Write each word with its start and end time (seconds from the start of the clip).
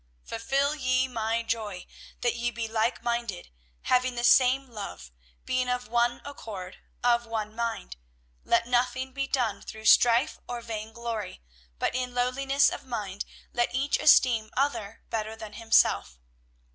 Fulfil 0.23 0.73
ye 0.73 1.07
my 1.07 1.43
joy, 1.43 1.85
that 2.21 2.33
ye 2.35 2.49
be 2.49 2.67
like 2.67 3.03
minded, 3.03 3.51
having 3.83 4.15
the 4.15 4.23
same 4.23 4.67
love, 4.67 5.11
being 5.45 5.69
of 5.69 5.87
one 5.89 6.21
accord, 6.25 6.79
of 7.03 7.27
one 7.27 7.55
mind. 7.55 7.97
Let 8.43 8.65
nothing 8.65 9.11
be 9.11 9.27
done 9.27 9.61
through 9.61 9.85
strife 9.85 10.39
or 10.49 10.59
vain 10.61 10.91
glory, 10.91 11.43
but 11.77 11.93
in 11.93 12.15
lowliness 12.15 12.71
of 12.71 12.83
mind 12.83 13.25
let 13.53 13.75
each 13.75 13.99
esteem 13.99 14.49
other 14.57 15.03
better 15.11 15.35
than 15.35 15.53
himself. 15.53 16.17